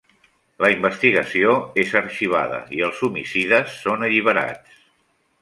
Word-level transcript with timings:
La 0.63 0.69
investigació 0.75 1.53
és 1.83 1.93
arxivada 1.99 2.57
i 2.79 2.83
els 2.89 3.05
homicides 3.09 3.77
són 3.83 4.09
alliberats. 4.09 4.83